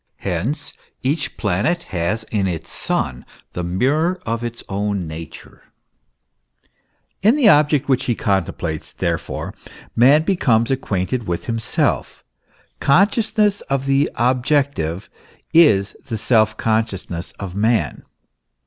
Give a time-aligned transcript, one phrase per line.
[0.21, 0.73] Hence
[1.03, 5.61] each planet has in its sun the mirror of its own nature.
[7.21, 7.29] THE ESSENTIAL NATURE OF MAN.
[7.29, 9.53] 5 In the object which he contemplates, therefore,
[9.95, 12.23] man "becomes acquainted with himself;
[12.79, 15.07] consciousness of the objective
[15.53, 18.01] is the self consciousness of man.